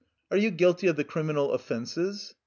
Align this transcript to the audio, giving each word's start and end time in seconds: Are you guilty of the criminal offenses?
Are 0.31 0.37
you 0.37 0.49
guilty 0.49 0.87
of 0.87 0.95
the 0.95 1.03
criminal 1.03 1.51
offenses? 1.51 2.33